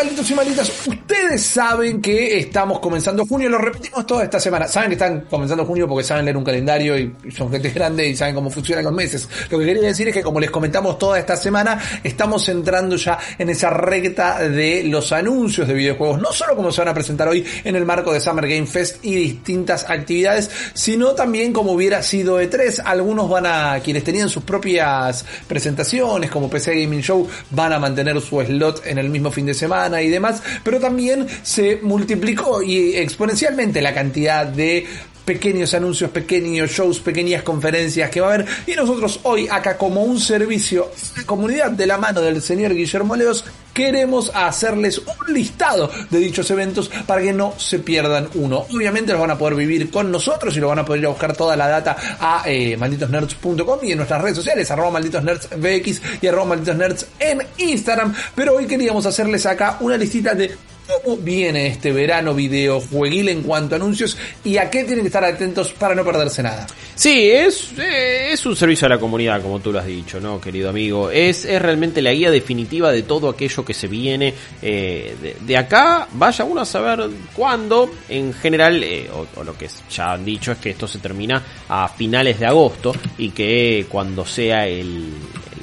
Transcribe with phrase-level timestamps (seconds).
[0.00, 4.66] Malditos y malditas, ustedes saben que estamos comenzando junio, lo repetimos toda esta semana.
[4.66, 8.16] Saben que están comenzando junio porque saben leer un calendario y son gente grande y
[8.16, 9.28] saben cómo funcionan los meses.
[9.50, 13.18] Lo que quería decir es que como les comentamos toda esta semana, estamos entrando ya
[13.36, 17.28] en esa recta de los anuncios de videojuegos, no solo como se van a presentar
[17.28, 22.02] hoy en el marco de Summer Game Fest y distintas actividades, sino también como hubiera
[22.02, 22.80] sido E3.
[22.86, 28.18] Algunos van a, quienes tenían sus propias presentaciones, como PC Gaming Show, van a mantener
[28.22, 32.96] su slot en el mismo fin de semana y demás, pero también se multiplicó y
[32.96, 34.86] exponencialmente la cantidad de
[35.24, 38.46] pequeños anuncios, pequeños shows, pequeñas conferencias que va a haber.
[38.66, 43.14] Y nosotros hoy acá como un servicio de comunidad de la mano del señor Guillermo
[43.14, 43.44] Leos
[43.80, 48.66] queremos hacerles un listado de dichos eventos para que no se pierdan uno.
[48.70, 51.08] Obviamente los van a poder vivir con nosotros y lo van a poder ir a
[51.08, 56.26] buscar toda la data a eh, malditosnerds.com y en nuestras redes sociales, arroba malditosnerdsbx y
[56.26, 58.14] arroba malditosnerds en Instagram.
[58.34, 60.54] Pero hoy queríamos hacerles acá una listita de
[61.02, 65.24] cómo viene este verano videojueguil en cuanto a anuncios y a qué tienen que estar
[65.24, 66.66] atentos para no perderse nada.
[66.94, 70.40] Sí, es, eh, es un servicio a la comunidad, como tú lo has dicho, ¿no,
[70.40, 71.10] querido amigo?
[71.10, 74.34] Es, es realmente la guía definitiva de todo aquello que se viene.
[74.62, 77.90] eh, de, acá, vaya uno a saber cuándo.
[78.08, 81.88] En general, eh, o lo que ya han dicho es que esto se termina a
[81.88, 85.12] finales de agosto y que cuando sea el,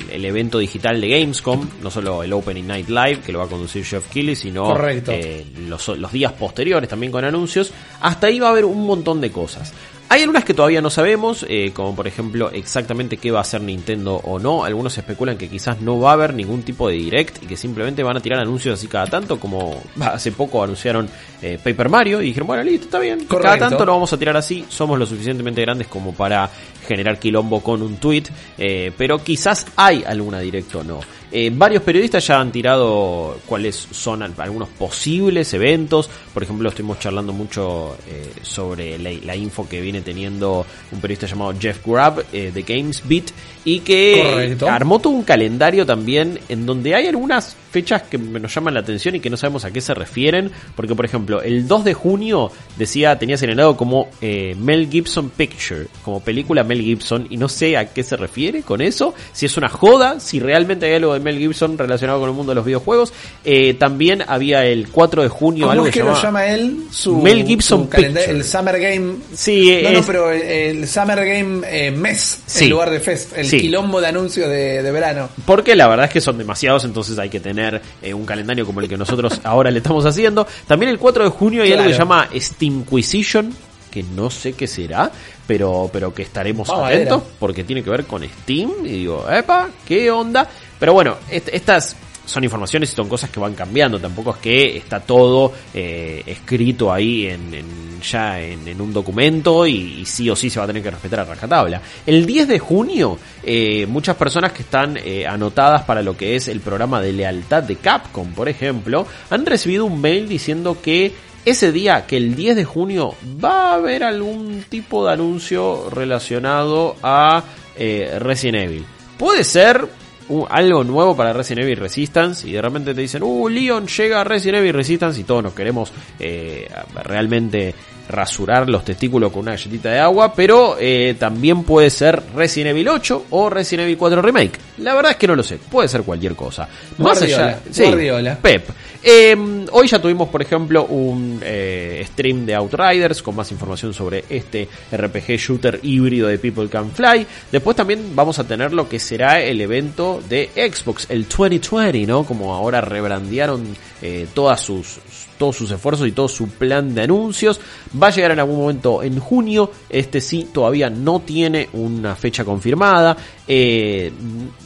[0.08, 3.46] el, el evento digital de Gamescom, no solo el Opening Night Live, que lo va
[3.46, 7.72] a conducir Jeff Keighley, sino eh, los, los días posteriores también con anuncios,
[8.02, 9.74] hasta ahí va a haber un montón de cosas.
[10.10, 13.60] Hay algunas que todavía no sabemos, eh, como por ejemplo exactamente qué va a hacer
[13.62, 14.64] Nintendo o no.
[14.64, 18.04] Algunos especulan que quizás no va a haber ningún tipo de direct y que simplemente
[18.04, 21.10] van a tirar anuncios así cada tanto, como hace poco anunciaron
[21.42, 23.26] eh, Paper Mario y dijeron, bueno, listo, está bien.
[23.44, 26.50] Cada tanto lo vamos a tirar así, somos lo suficientemente grandes como para
[26.88, 28.24] generar quilombo con un tweet,
[28.58, 31.02] eh, pero quizás hay alguna direct o no.
[31.30, 36.10] Eh, varios periodistas ya han tirado cuáles son al- algunos posibles eventos.
[36.34, 37.98] Por ejemplo, estuvimos charlando mucho
[38.42, 43.26] sobre la, la info que viene teniendo un periodista llamado Jeff Grubb eh, de GamesBeat
[43.68, 44.70] y que Correcto.
[44.70, 49.16] armó todo un calendario también en donde hay algunas fechas que nos llaman la atención
[49.16, 50.50] y que no sabemos a qué se refieren.
[50.74, 55.88] Porque, por ejemplo, el 2 de junio decía, tenía señalado como eh, Mel Gibson Picture,
[56.02, 59.58] como película Mel Gibson, y no sé a qué se refiere con eso, si es
[59.58, 62.66] una joda, si realmente hay algo de Mel Gibson relacionado con el mundo de los
[62.66, 63.12] videojuegos.
[63.44, 66.84] Eh, también había el 4 de junio ¿Cómo algo es que se lo llama- él?
[66.90, 68.38] Su, Mel Gibson su calenda- Picture.
[68.38, 69.16] El Summer Game.
[69.34, 72.64] Sí, No, no, pero el, el Summer Game eh, Mes Sí.
[72.64, 73.38] en lugar de Fest.
[73.38, 73.57] El Sí.
[73.62, 75.30] Quilombo de anuncios de, de verano.
[75.46, 78.82] Porque la verdad es que son demasiados, entonces hay que tener eh, un calendario como
[78.82, 80.48] el que nosotros ahora le estamos haciendo.
[80.68, 82.10] También el 4 de junio hay algo que se Claro.
[82.26, 83.54] llama Steamquisition,
[83.92, 85.12] que no sé qué será,
[85.48, 88.72] pero, pero que estaremos Vamos atentos, porque tiene que ver con Steam.
[88.86, 90.48] Y digo, epa, ¿qué onda?
[90.80, 91.96] Pero bueno, est- estas
[92.26, 94.00] son informaciones y son cosas que van cambiando.
[94.00, 100.00] Tampoco es que está todo eh, escrito ahí en, en- ya en, un documento y,
[100.02, 101.82] y sí o sí se va a tener que respetar a rajatabla.
[102.06, 106.48] El 10 de junio, eh, muchas personas que están eh, anotadas para lo que es
[106.48, 111.14] el programa de lealtad de Capcom, por ejemplo, han recibido un mail diciendo que
[111.46, 116.98] ese día, que el 10 de junio, va a haber algún tipo de anuncio relacionado
[117.02, 117.44] a
[117.78, 118.86] eh, Resident Evil.
[119.18, 119.88] Puede ser
[120.30, 124.22] un- algo nuevo para Resident Evil Resistance y de repente te dicen, uh, Leon llega
[124.22, 126.68] a Resident Evil Resistance y todos nos queremos eh,
[127.04, 127.74] realmente
[128.10, 132.90] rasurar los testículos con una galletita de agua, pero eh, también puede ser Resident Evil
[132.90, 134.60] 8 o Resident Evil 4 Remake.
[134.80, 136.68] La verdad es que no lo sé, puede ser cualquier cosa.
[136.98, 138.38] Más Guardiola, allá, sí, Guardiola.
[138.42, 138.70] Pep.
[139.04, 144.26] Eh, hoy ya tuvimos, por ejemplo, un eh, stream de Outriders con más información sobre
[144.30, 147.26] este RPG shooter híbrido de People Can Fly.
[147.52, 152.24] Después también vamos a tener lo que será el evento de Xbox, el 2020, ¿no?
[152.26, 155.00] Como ahora rebrandearon eh, todas sus
[155.38, 157.60] todos sus esfuerzos y todo su plan de anuncios.
[158.02, 159.72] Va a llegar en algún momento en junio.
[159.90, 163.18] Este sí todavía no tiene una fecha confirmada.
[163.48, 164.12] Eh,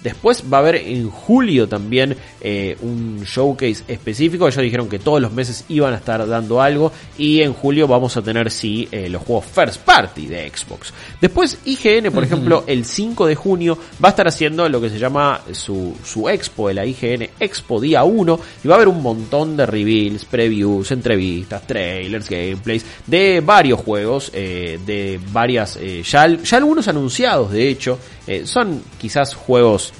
[0.01, 4.47] después va a haber en julio también eh, un showcase específico.
[4.47, 6.91] Ellos dijeron que todos los meses iban a estar dando algo.
[7.17, 10.93] Y en julio vamos a tener sí eh, los juegos first party de Xbox.
[11.19, 14.97] Después IGN, por ejemplo, el 5 de junio va a estar haciendo lo que se
[14.97, 18.39] llama su, su expo, la IGN Expo Día 1.
[18.63, 20.60] Y va a haber un montón de reveals, previews,
[20.91, 24.31] entrevistas, trailers, gameplays de varios juegos.
[24.31, 27.99] de varias, ya, ya algunos anunciados de hecho.
[28.45, 29.93] son quizás juegos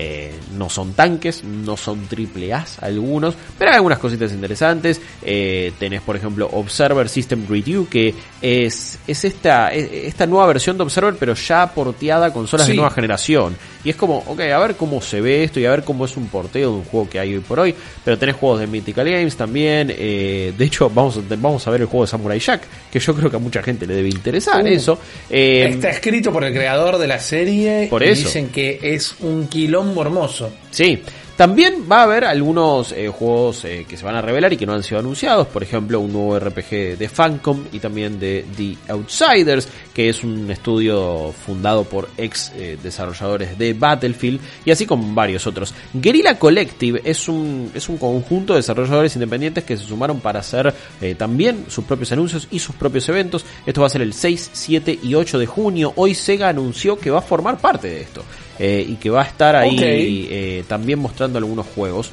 [0.00, 5.00] eh, no son tanques, no son triple A algunos, pero hay algunas cositas interesantes.
[5.22, 10.84] Eh, tenés, por ejemplo, Observer System Review, que es, es esta, esta nueva versión de
[10.84, 13.56] Observer, pero ya porteada con consolas de nueva generación.
[13.84, 16.16] Y es como, ok, a ver cómo se ve esto y a ver cómo es
[16.16, 17.74] un porteo de un juego que hay hoy por hoy.
[18.04, 19.92] Pero tenés juegos de Mythical Games también.
[19.96, 23.14] Eh, de hecho, vamos a, vamos a ver el juego de Samurai Jack, que yo
[23.14, 25.00] creo que a mucha gente le debe interesar uh, eso.
[25.28, 27.88] está escrito por el creador de la serie.
[27.90, 28.24] Por y eso.
[28.24, 29.48] Dicen que es un
[29.88, 30.50] quilombo hermoso.
[30.70, 31.02] Sí,
[31.38, 34.66] también va a haber algunos eh, juegos eh, que se van a revelar y que
[34.66, 38.92] no han sido anunciados, por ejemplo un nuevo RPG de Fancom y también de The
[38.92, 45.14] Outsiders, que es un estudio fundado por ex eh, desarrolladores de Battlefield y así con
[45.14, 45.72] varios otros.
[45.94, 50.74] Guerrilla Collective es un, es un conjunto de desarrolladores independientes que se sumaron para hacer
[51.16, 53.46] también sus propios anuncios y sus propios eventos.
[53.64, 55.92] Esto va a ser el 6, 7 y 8 de junio.
[55.94, 58.24] Hoy Sega anunció que va a formar parte de esto.
[58.58, 62.10] Eh, y que va a estar ahí eh, también mostrando algunos juegos.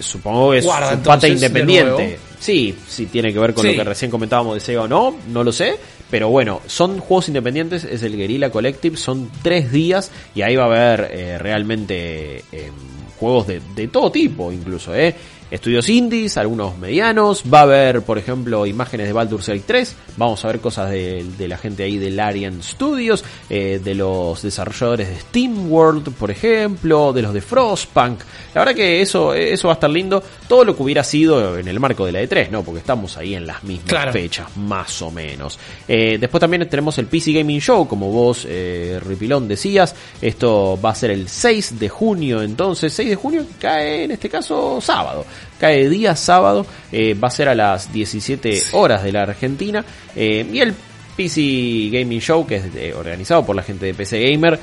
[0.00, 2.18] Supongo que es Guarda, un pata entonces, de independiente.
[2.38, 3.70] Sí, si tiene que ver con Sí.
[3.72, 5.76] lo que recién comentábamos de Sega o no, no lo sé.
[6.10, 10.64] Pero bueno, son juegos independientes, es el Guerrilla Collective, son tres días y ahí va
[10.64, 12.70] a haber eh, realmente eh,
[13.18, 15.14] juegos de, de todo tipo incluso, ¿eh?
[15.50, 20.44] Estudios indies, algunos medianos, va a haber, por ejemplo, imágenes de Baldur's Gate 3, vamos
[20.44, 25.08] a ver cosas de, de la gente ahí del Arian Studios, eh, de los desarrolladores
[25.08, 28.20] de SteamWorld, por ejemplo, de los de Frostpunk.
[28.54, 31.68] La verdad que eso, eso va a estar lindo, todo lo que hubiera sido en
[31.68, 32.64] el marco de la E3, ¿no?
[32.64, 34.12] Porque estamos ahí en las mismas Claro.
[34.12, 35.58] fechas, más o menos.
[35.86, 39.94] Eh, después también tenemos el PC Gaming Show, como vos, eh, Ripilón, decías.
[40.20, 44.28] Esto va a ser el 6 de junio, entonces, 6 de junio cae en este
[44.28, 45.24] caso sábado.
[45.58, 49.84] Cae día sábado, eh, va a ser a las 17 horas de la Argentina.
[50.14, 50.74] eh, y el
[51.16, 54.58] PC Gaming Show, que es eh, organizado por la gente de PC Gamer,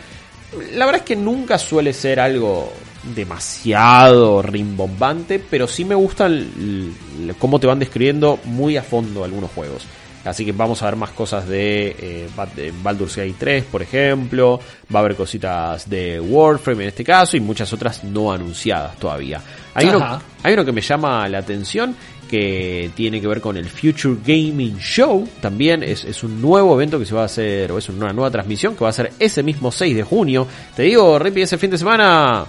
[0.75, 2.71] la verdad es que nunca suele ser algo
[3.15, 9.23] demasiado rimbombante, pero sí me gusta el- el- cómo te van describiendo muy a fondo
[9.23, 9.83] algunos juegos.
[10.25, 14.59] Así que vamos a ver más cosas de, eh, de Baldur's Gate 3, por ejemplo.
[14.93, 19.41] Va a haber cositas de Warframe en este caso y muchas otras no anunciadas todavía.
[19.73, 20.21] Hay, uno, Ajá.
[20.43, 21.95] hay uno que me llama la atención
[22.29, 25.27] que tiene que ver con el Future Gaming Show.
[25.41, 28.31] También es, es un nuevo evento que se va a hacer, o es una nueva
[28.31, 30.47] transmisión que va a ser ese mismo 6 de junio.
[30.75, 32.45] Te digo, Rippy, ese fin de semana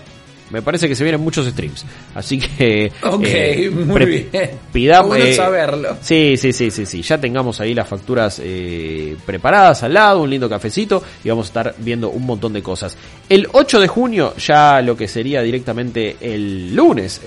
[0.51, 1.85] me parece que se vienen muchos streams.
[2.15, 2.93] Así que...
[3.05, 4.51] Ok, eh, muy bien.
[4.73, 5.97] Pidamos, Bueno eh, saberlo.
[6.01, 7.03] Sí, sí, sí, sí, sí.
[7.03, 11.49] Ya tengamos ahí las facturas eh, preparadas al lado, un lindo cafecito y vamos a
[11.49, 12.97] estar viendo un montón de cosas.
[13.29, 17.21] El 8 de junio, ya lo que sería directamente el lunes,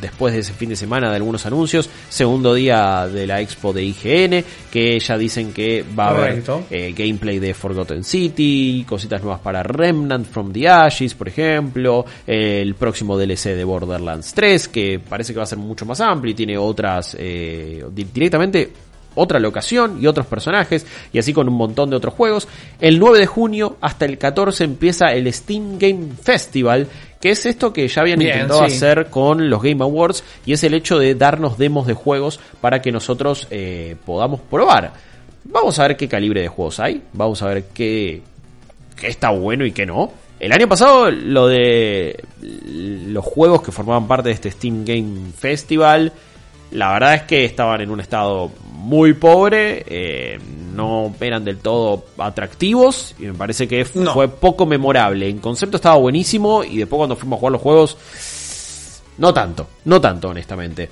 [0.00, 3.84] después de ese fin de semana de algunos anuncios, segundo día de la expo de
[3.84, 6.42] IGN, que ya dicen que va a haber
[6.94, 13.16] gameplay de Forgotten City, cositas nuevas para Remnant from the Ashes, por ejemplo, el próximo
[13.18, 16.56] DLC de Borderlands 3, que parece que va a ser mucho más amplio y tiene
[16.58, 18.72] otras, eh, di- directamente
[19.18, 22.46] otra locación y otros personajes, y así con un montón de otros juegos.
[22.80, 26.86] El 9 de junio hasta el 14 empieza el Steam Game Festival,
[27.18, 28.76] que es esto que ya habían Bien, intentado sí.
[28.76, 32.82] hacer con los Game Awards, y es el hecho de darnos demos de juegos para
[32.82, 34.92] que nosotros eh, podamos probar.
[35.44, 38.20] Vamos a ver qué calibre de juegos hay, vamos a ver qué,
[39.00, 40.12] qué está bueno y qué no.
[40.38, 46.12] El año pasado lo de los juegos que formaban parte de este Steam Game Festival,
[46.72, 50.38] la verdad es que estaban en un estado muy pobre, eh,
[50.74, 54.12] no eran del todo atractivos y me parece que No.
[54.12, 55.28] fue poco memorable.
[55.28, 57.96] En concepto estaba buenísimo y después cuando fuimos a jugar los juegos,
[59.18, 60.90] no tanto, no tanto honestamente.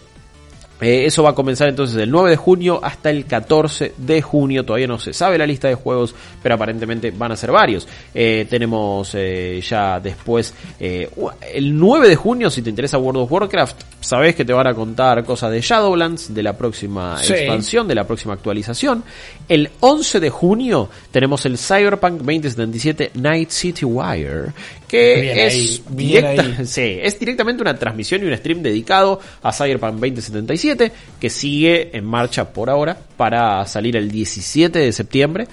[0.81, 4.65] Eh, eso va a comenzar entonces del 9 de junio hasta el 14 de junio.
[4.65, 7.87] Todavía no se sabe la lista de juegos, pero aparentemente van a ser varios.
[8.13, 13.83] Eh, tenemos eh, ya después el 9 de junio, si te interesa World of Warcraft,
[14.01, 17.33] sabes que te van a contar cosas de Shadowlands, de la próxima Sí.
[17.33, 19.05] expansión, de la próxima actualización.
[19.49, 24.53] El 11 de junio tenemos el Cyberpunk 2077 Night City Wire,
[24.89, 26.65] que Bien es ahí, bien directa-.
[26.67, 31.97] Sí, es directamente una transmisión y un stream dedicado a Cyberpunk 2077 2017, que sigue
[31.97, 35.47] en marcha por ahora para salir el 17 de septiembre.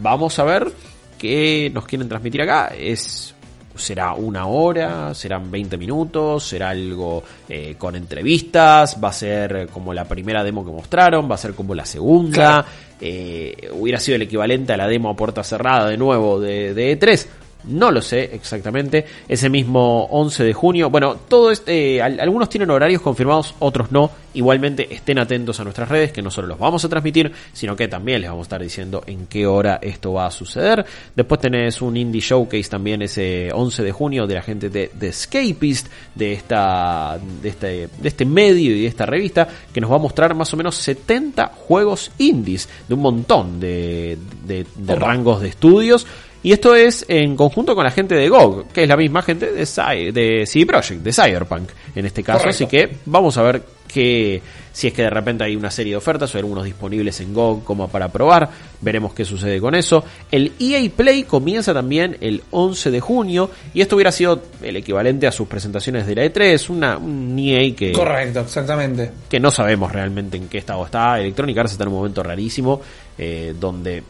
[0.00, 0.70] Vamos a ver
[1.18, 2.72] qué nos quieren transmitir acá.
[2.76, 3.34] Es
[3.74, 9.94] será una hora, serán 20 minutos, será algo eh, con entrevistas, va a ser como
[9.94, 12.64] la primera demo que mostraron, va a ser como la segunda,
[13.00, 16.98] eh, hubiera sido el equivalente a la demo a puerta cerrada de nuevo de, de
[16.98, 17.26] E3.
[17.64, 19.04] No lo sé exactamente.
[19.28, 20.90] Ese mismo 11 de junio.
[20.90, 24.10] Bueno, todo este, algunos tienen horarios confirmados, otros no.
[24.34, 27.86] Igualmente estén atentos a nuestras redes, que no solo los vamos a transmitir, sino que
[27.86, 30.84] también les vamos a estar diciendo en qué hora esto va a suceder.
[31.14, 35.08] Después tenés un indie showcase también ese 11 de junio de la gente de The
[35.08, 39.96] Escapist, de esta, de este, de este medio y de esta revista, que nos va
[39.96, 44.16] a mostrar más o menos 70 juegos indies de un montón de,
[44.46, 46.06] de, de rangos de estudios.
[46.42, 49.52] Y esto es en conjunto con la gente de GOG, que es la misma gente
[49.52, 52.40] de, Cy de CD Projekt, de Cyberpunk en este caso.
[52.40, 52.64] Correcto.
[52.64, 55.96] Así que vamos a ver que si es que de repente hay una serie de
[55.98, 58.48] ofertas o hay algunos disponibles en GOG como para probar.
[58.80, 60.02] Veremos qué sucede con eso.
[60.30, 65.26] El EA Play comienza también el 11 de junio y esto hubiera sido el equivalente
[65.26, 69.10] a sus presentaciones de la E3, una, un EA que, Correcto, exactamente.
[69.28, 71.20] que no sabemos realmente en qué estado está.
[71.20, 72.80] Electronic Arts está en un momento rarísimo
[73.18, 74.02] eh, donde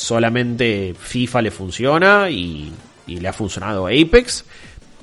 [0.00, 2.72] solamente FIFA le funciona y,
[3.06, 4.44] le ha funcionado a Apex,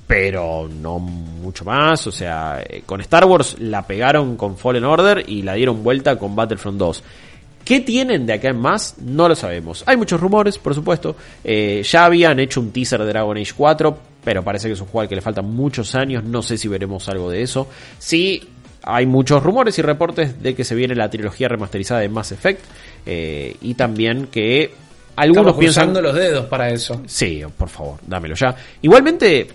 [0.07, 2.07] pero no mucho más.
[2.07, 6.17] O sea, eh, con Star Wars la pegaron con Fallen Order y la dieron vuelta
[6.17, 7.03] con Battlefront 2.
[7.63, 8.95] ¿Qué tienen de acá en más?
[8.99, 9.83] No lo sabemos.
[9.85, 11.17] Hay muchos rumores, por supuesto.
[11.43, 14.87] Eh, ya habían hecho un teaser de Dragon Age 4, pero parece que es un
[14.87, 16.23] juego al que le faltan muchos años.
[16.23, 17.67] No sé si veremos algo de eso.
[17.99, 18.41] Sí,
[18.83, 22.63] hay muchos rumores y reportes de que se viene la trilogía remasterizada de Mass Effect.
[23.05, 24.86] eh, y también que
[25.17, 26.01] algunos Estamos piensan.
[26.01, 27.01] los dedos para eso.
[27.05, 28.55] Sí, por favor, dámelo ya.
[28.81, 29.47] Igualmente,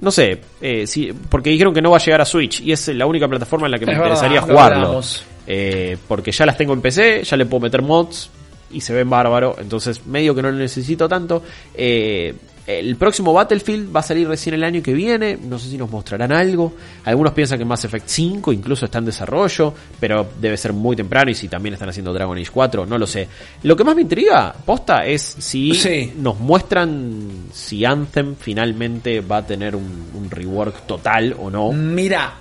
[0.00, 2.88] no sé, eh, si, porque dijeron que no va a llegar a Switch y es
[2.88, 5.00] la única plataforma en la que me Es interesaría verdad, jugarlo.
[5.46, 8.30] Eh, porque ya las tengo en PC, ya le puedo meter mods
[8.72, 11.42] y se ven bárbaro, entonces medio que no lo necesito tanto.
[11.74, 12.34] Eh,
[12.66, 15.90] el próximo Battlefield va a salir recién el año que viene, no sé si nos
[15.90, 16.72] mostrarán algo.
[17.04, 21.32] Algunos piensan que Mass Effect 5 incluso está en desarrollo, pero debe ser muy temprano
[21.32, 23.26] y si también están haciendo Dragon Age 4, no lo sé.
[23.64, 26.12] Lo que más me intriga, posta, es si Sí.
[26.18, 31.72] nos muestran si Anthem finalmente va a tener un, un rework total o no.
[31.72, 32.34] Mira.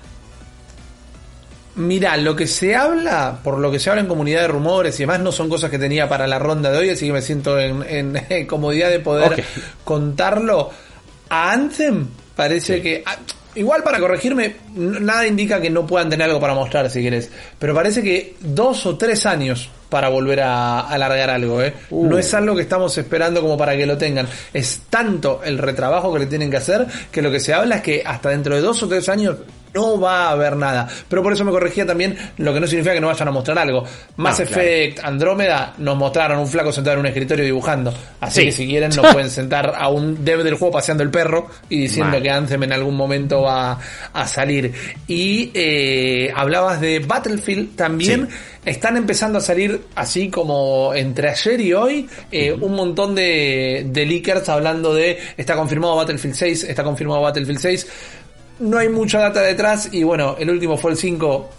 [1.76, 5.04] Mira, lo que se habla, por lo que se habla en comunidad de rumores y
[5.04, 7.58] demás, no son cosas que tenía para la ronda de hoy, así que me siento
[7.60, 9.44] en, en comodidad de poder
[9.84, 10.70] contarlo.
[11.30, 12.82] A Anthem parece Sí.
[12.82, 13.04] que.
[13.06, 13.18] ah,
[13.56, 17.30] igual para corregirme, nada indica que no puedan tener algo para mostrar si querés.
[17.58, 21.74] Pero parece que dos o tres años para volver a, a alargar algo, ¿eh?
[21.90, 22.08] Uh.
[22.08, 24.28] No es algo que estamos esperando como para que lo tengan.
[24.54, 27.82] Es tanto el retrabajo que le tienen que hacer que lo que se habla es
[27.82, 29.38] que hasta dentro de dos o tres años
[29.74, 30.88] no va a haber nada.
[31.08, 33.58] Pero por eso me corregía también lo que no significa que no vayan a mostrar
[33.60, 33.84] algo.
[34.18, 34.62] Mass No, claro.
[34.62, 37.94] Effect, Andrómeda, nos mostraron un flaco sentado en un escritorio dibujando.
[38.20, 38.46] Así Sí.
[38.48, 41.82] que si quieren nos pueden sentar a un dev del juego paseando el perro y
[41.82, 43.78] diciendo que Anthem en algún momento va
[44.14, 44.74] a salir.
[45.08, 48.28] Y eh, hablabas de Battlefield también.
[48.30, 48.36] Sí.
[48.66, 54.06] Están empezando a salir así como entre ayer y hoy eh, un montón de, de
[54.06, 57.88] leakers hablando de está confirmado Battlefield 6, está confirmado Battlefield 6.
[58.60, 61.50] No hay mucha data detrás y bueno, el último fue el 5,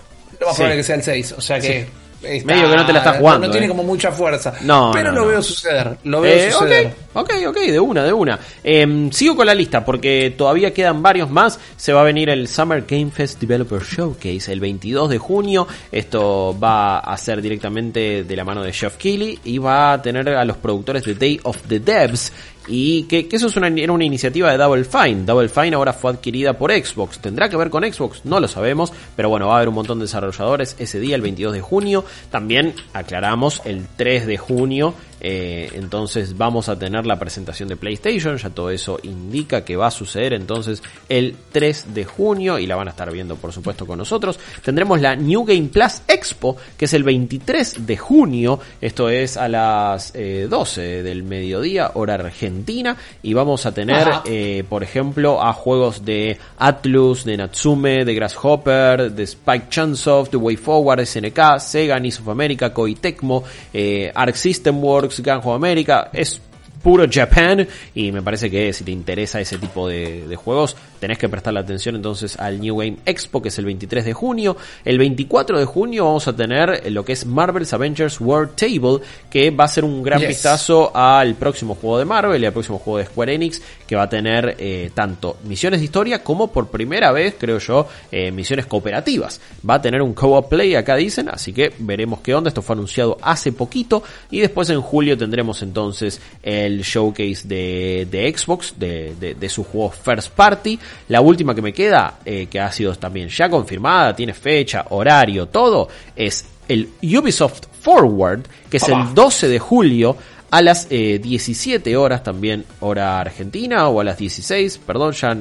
[0.41, 0.61] lo más Sí.
[0.63, 1.67] probable que sea el 6, o sea que...
[1.67, 1.91] Sí.
[2.23, 3.71] está- Medio que no te la estás jugando, No, tiene eh.
[3.71, 4.53] como mucha fuerza.
[4.61, 5.97] No, pero no, lo veo suceder.
[6.05, 6.93] Lo veo Eh, suceder.
[7.15, 8.39] ok, ok, ok, de una, de una.
[8.63, 11.59] Em, sigo con la lista porque todavía quedan varios más.
[11.79, 15.67] Se va a venir el Summer Game Fest Developer Showcase el 22 de junio.
[15.91, 20.29] Esto va a ser directamente de la mano de Jeff Keighley y va a tener
[20.29, 22.33] a los productores de Day of the Devs.
[22.69, 25.25] Y que, eso es una, era una iniciativa de Double Fine.
[25.25, 27.19] Double Fine ahora fue adquirida por Xbox.
[27.19, 28.25] ¿Tendrá que ver con Xbox?
[28.25, 28.93] No lo sabemos.
[29.17, 32.05] Pero bueno, va a haber un montón de desarrolladores ese día, el 22 de junio.
[32.31, 34.95] También aclaramos el 3 de junio.
[35.21, 38.37] Eh, entonces vamos a tener la presentación de PlayStation.
[38.37, 42.59] Ya todo eso indica que va a suceder entonces el 3 de junio.
[42.59, 44.39] Y la van a estar viendo por supuesto con nosotros.
[44.65, 46.57] Tendremos la New Game Plus Expo.
[46.77, 48.61] Que es el 23 de junio.
[48.81, 52.97] Esto es a las eh, 12 del mediodía, hora argentina.
[53.23, 59.13] Y vamos a tener eh, por ejemplo, a juegos de Atlus, de Natsume, de Grasshopper,
[59.13, 64.83] de Spike Chunsoft, de WayForward, SNK, Sega, Nice of America, Koei Tecmo, eh, Arc System
[64.83, 66.41] Works, Ganjo America, es
[66.83, 71.29] puro Japan y me parece que si te interesa ese tipo de juegos tenés que
[71.29, 74.57] prestarle atención entonces al New Game Expo, que es el 23 de junio.
[74.85, 79.51] El 24 de junio vamos a tener lo que es Marvel's Avengers World Table, que
[79.51, 82.99] va a ser un gran vistazo al próximo juego de Marvel y al próximo juego
[82.99, 87.13] de Square Enix, que va a tener eh, tanto misiones de historia como por primera
[87.13, 89.41] vez, creo yo, eh, misiones cooperativas.
[89.69, 92.49] Va a tener un co-op play, acá dicen, así que veremos qué onda.
[92.49, 98.37] Esto fue anunciado hace poquito y después en julio tendremos entonces el showcase de, de
[98.37, 100.79] Xbox, de, de, su juego First Party.
[101.09, 105.47] La última que me queda, eh, que ha sido también ya confirmada, tiene fecha, horario,
[105.47, 110.17] todo, es el Ubisoft Forward, que es el 12 de julio
[110.51, 115.37] a las 17 eh, horas también hora argentina o a las 16, perdón, ya,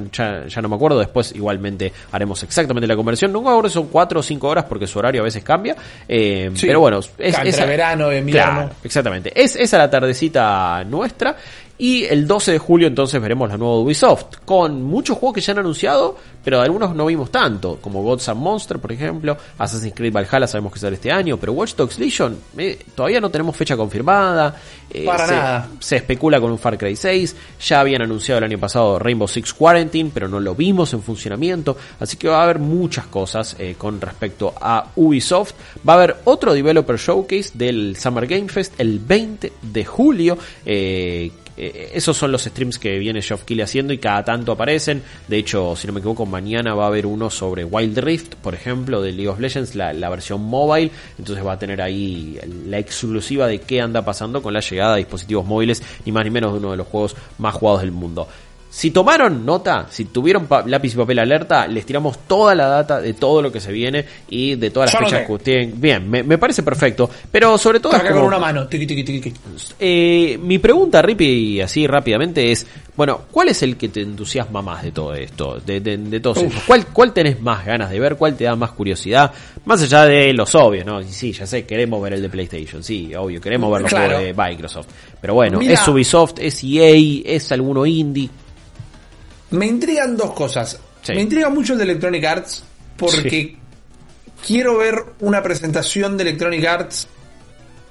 [0.46, 4.20] ya, no me acuerdo, después igualmente haremos exactamente la conversión, no me acuerdo son 4
[4.20, 5.76] o 5 horas porque su horario a veces cambia,
[6.08, 8.70] eh, pero bueno, es, entre verano, invierno.
[8.84, 11.36] exactamente, es esa la tardecita nuestra
[11.80, 15.54] y el 12 de julio entonces veremos la nueva Ubisoft, con muchos juegos que ya
[15.54, 20.12] han anunciado, pero algunos no vimos tanto, como Gods and Monster, por ejemplo, Assassin's Creed
[20.12, 23.78] Valhalla sabemos que sale este año, pero Watch Dogs Legion eh, todavía no tenemos fecha
[23.78, 24.54] confirmada.
[24.90, 25.68] Eh, Para se, nada.
[25.78, 29.54] Se especula con un Far Cry 6, ya habían anunciado el año pasado Rainbow Six
[29.54, 33.74] Quarantine, pero no lo vimos en funcionamiento, así que va a haber muchas cosas eh,
[33.78, 35.54] con respecto a Ubisoft.
[35.88, 41.30] Va a haber otro Developer Showcase del Summer Game Fest el 20 de julio, eh,
[41.62, 45.02] eh, esos son los streams que viene Geoff Keighley haciendo y cada tanto aparecen.
[45.28, 48.54] De hecho, si no me equivoco, mañana va a haber uno sobre Wild Rift, por
[48.54, 50.90] ejemplo, de League of Legends, la, la versión mobile.
[51.18, 55.00] Entonces va a tener ahí la exclusiva de qué anda pasando con la llegada de
[55.00, 58.26] dispositivos móviles, ni más ni menos de uno de los juegos más jugados del mundo.
[58.70, 63.14] Si tomaron nota, si tuvieron lápiz y papel alerta, les tiramos toda la data de
[63.14, 65.80] todo lo que se viene y de todas las fechas que ustedes.
[65.80, 67.10] Bien, me, parece perfecto.
[67.32, 67.92] Pero sobre todo.
[68.00, 68.68] con una mano.
[69.80, 72.64] Eh, mi pregunta, Rippy, así rápidamente es:
[72.96, 75.58] bueno, ¿cuál es el que te entusiasma más de todo esto?
[75.58, 76.62] De, de, todos estos.
[76.62, 78.14] ¿Cuál, ¿Cuál tenés más ganas de ver?
[78.14, 79.32] ¿Cuál te da más curiosidad?
[79.64, 81.02] Más allá de los obvios, ¿no?
[81.02, 82.84] Sí, ya sé, queremos ver el de PlayStation.
[82.84, 84.86] Sí, obvio, queremos ver los juegos de Microsoft.
[85.20, 88.30] Pero bueno, es Ubisoft, es EA, es alguno indie.
[89.50, 90.78] Me intrigan dos cosas.
[91.08, 92.62] Me intriga mucho el de Electronic Arts
[92.96, 93.56] porque
[94.46, 97.08] quiero ver una presentación de Electronic Arts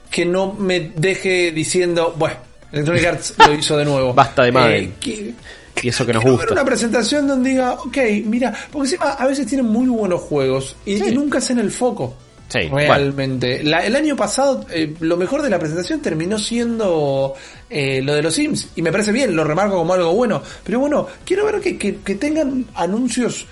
[0.09, 2.35] que no me deje diciendo, bueno,
[2.71, 4.13] Electronic Arts lo hizo de nuevo.
[4.13, 4.91] Basta de madre.
[5.05, 5.33] Eh,
[5.81, 6.45] y eso que nos gusta.
[6.45, 10.75] Ver una presentación donde diga, ok, mira, porque encima a veces tienen muy buenos juegos
[10.85, 12.15] y, y nunca hacen el foco.
[12.49, 13.61] Sí, realmente.
[13.61, 17.35] el año pasado, eh, lo mejor de la presentación terminó siendo
[17.69, 18.69] eh, lo de los Sims.
[18.75, 20.41] Y me parece bien, lo remarco como algo bueno.
[20.63, 23.45] Pero bueno, quiero ver que, que, que tengan anuncios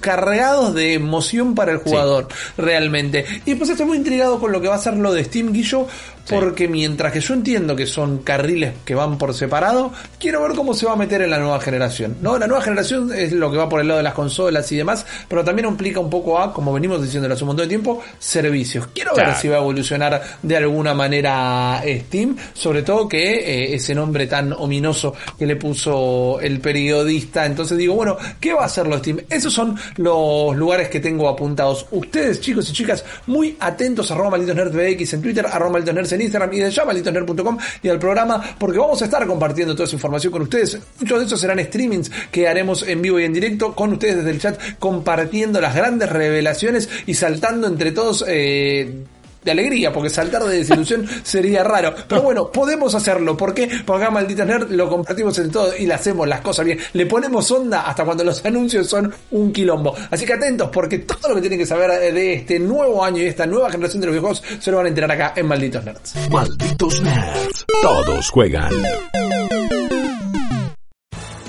[0.00, 3.24] cargados de emoción para el jugador, realmente.
[3.44, 5.86] Y después estoy muy intrigado con lo que va a ser lo de Steam Guillo,
[6.28, 10.74] porque mientras que yo entiendo que son carriles que van por separado, quiero ver cómo
[10.74, 12.16] se va a meter en la nueva generación.
[12.20, 12.38] ¿no?
[12.38, 15.06] La nueva generación es lo que va por el lado de las consolas y demás,
[15.28, 18.88] pero también implica un poco a, como venimos diciendo hace un montón de tiempo, servicios.
[18.94, 23.94] Quiero ver si va a evolucionar de alguna manera Steam, sobre todo que eh, ese
[23.94, 27.46] nombre tan ominoso que le puso el periodista.
[27.46, 29.20] Entonces digo, bueno, ¿qué va a hacer lo Steam?
[29.28, 31.86] Esos son los lugares que tengo apuntados.
[31.90, 36.52] Ustedes, chicos y chicas, muy atentos a arroba malditos en Twitter, arroba malditos en Instagram
[36.52, 40.32] y de ya malditosnerd.com y al programa porque vamos a estar compartiendo toda esa información
[40.32, 40.78] con ustedes.
[41.00, 44.30] Muchos de esos serán streamings que haremos en vivo y en directo con ustedes desde
[44.30, 49.04] el chat compartiendo las grandes revelaciones y saltando entre todos eh,
[49.42, 51.94] de alegría, porque saltar de desilusión sería raro.
[52.08, 53.36] Pero bueno, podemos hacerlo.
[53.36, 53.68] ¿Por qué?
[53.84, 56.78] Porque acá Malditas Nerd lo compartimos en todo y le hacemos las cosas bien.
[56.92, 59.94] Le ponemos onda hasta cuando los anuncios son un quilombo.
[60.10, 63.26] Así que atentos, porque todo lo que tienen que saber de este nuevo año y
[63.26, 66.14] esta nueva generación de los videojuegos se lo van a enterar acá en Malditos Nerds.
[66.30, 67.66] Malditos Nerds.
[67.82, 68.72] Todos juegan.